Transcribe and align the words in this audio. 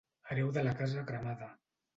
Hereu 0.29 0.49
de 0.55 0.63
la 0.69 0.73
casa 0.81 1.05
cremada. 1.13 1.55